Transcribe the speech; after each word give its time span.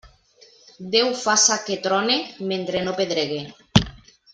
Déu 0.95 1.11
faça 1.25 1.59
que 1.67 1.77
trone, 1.85 2.19
mentre 2.53 2.85
no 2.89 2.99
pedregue. 3.03 3.41